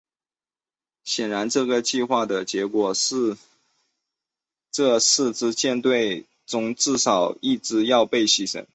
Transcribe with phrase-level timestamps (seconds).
[1.03, 3.37] 显然这个计划的结果是
[4.71, 8.65] 这四支舰队中至少一支要被牺牲。